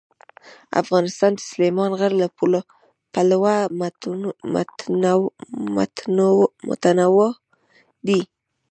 [0.81, 2.27] افغانستان د سلیمان غر له
[3.13, 3.55] پلوه
[6.67, 7.33] متنوع
[8.07, 8.21] دی.